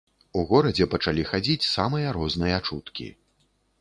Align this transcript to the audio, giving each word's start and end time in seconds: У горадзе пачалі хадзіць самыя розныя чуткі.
У 0.39 0.45
горадзе 0.51 0.87
пачалі 0.93 1.27
хадзіць 1.31 1.67
самыя 1.75 2.17
розныя 2.19 2.57
чуткі. 2.69 3.07